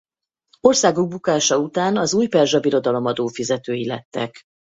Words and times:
Országuk 0.59 1.07
bukása 1.09 1.57
után 1.59 1.97
az 1.97 2.13
Újperzsa 2.13 2.59
Birodalom 2.59 3.05
adófizetői 3.05 3.85
lettek. 3.87 4.41